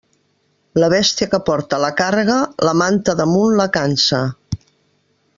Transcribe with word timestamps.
La 0.83 0.87
bèstia 0.93 1.27
que 1.33 1.39
porta 1.49 1.79
la 1.83 1.91
càrrega, 1.99 2.37
la 2.69 2.73
manta 2.81 3.15
damunt 3.19 3.53
la 3.61 3.67
cansa. 3.79 4.23